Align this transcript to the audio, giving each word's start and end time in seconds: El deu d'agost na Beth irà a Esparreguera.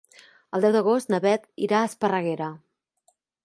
El 0.57 0.63
deu 0.65 0.73
d'agost 0.75 1.11
na 1.15 1.21
Beth 1.27 1.45
irà 1.67 1.81
a 1.83 1.93
Esparreguera. 1.93 2.51